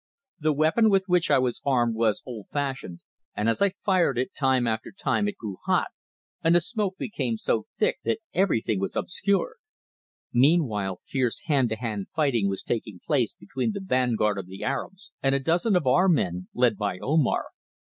The 0.39 0.51
weapon 0.51 0.89
with 0.89 1.03
which 1.05 1.29
I 1.29 1.37
was 1.37 1.61
armed 1.63 1.93
was 1.93 2.23
old 2.25 2.47
fashioned, 2.47 3.01
and 3.35 3.47
as 3.47 3.61
I 3.61 3.73
fired 3.85 4.17
it 4.17 4.33
time 4.33 4.65
after 4.65 4.91
time 4.91 5.27
it 5.27 5.37
grew 5.37 5.57
hot, 5.67 5.89
and 6.43 6.55
the 6.55 6.59
smoke 6.59 6.97
became 6.97 7.37
so 7.37 7.67
thick 7.77 7.99
that 8.03 8.17
everything 8.33 8.79
was 8.79 8.95
obscured. 8.95 9.57
Meanwhile 10.33 11.01
fierce 11.05 11.41
hand 11.41 11.69
to 11.69 11.75
hand 11.75 12.07
fighting 12.15 12.49
was 12.49 12.63
taking 12.63 12.99
place 13.05 13.35
between 13.35 13.73
the 13.73 13.79
vanguard 13.79 14.39
of 14.39 14.47
the 14.47 14.63
Arabs 14.63 15.11
and 15.21 15.35
a 15.35 15.39
dozen 15.39 15.75
of 15.75 15.85
our 15.85 16.09
men 16.09 16.47
led 16.55 16.77
by 16.77 16.97
Omar. 16.97 17.49